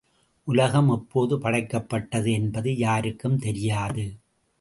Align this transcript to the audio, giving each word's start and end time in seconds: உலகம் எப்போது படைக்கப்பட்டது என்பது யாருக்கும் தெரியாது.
உலகம் 0.47 0.89
எப்போது 0.89 1.37
படைக்கப்பட்டது 1.37 2.31
என்பது 2.31 2.77
யாருக்கும் 2.77 3.37
தெரியாது. 3.37 4.05